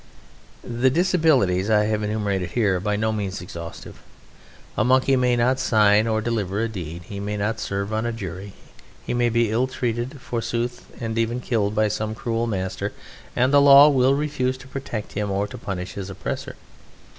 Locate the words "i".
1.69-1.85